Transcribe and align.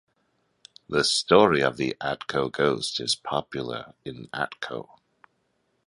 The 0.89 1.03
story 1.03 1.61
of 1.61 1.77
the 1.77 1.95
Atco 2.01 2.51
Ghost 2.51 2.99
is 2.99 3.13
popular 3.13 3.93
in 4.03 4.29
Atco. 4.33 4.89